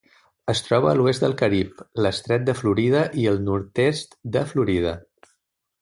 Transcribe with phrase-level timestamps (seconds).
[0.53, 4.97] Es troba a l'oest del Carib, l'Estret de Florida i el nord-est de Florida.